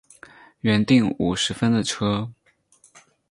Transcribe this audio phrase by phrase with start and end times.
[0.61, 2.33] 原订五十分的车